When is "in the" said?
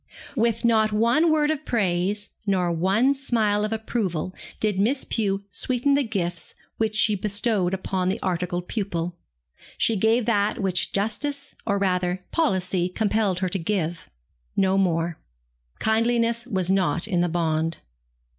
17.07-17.29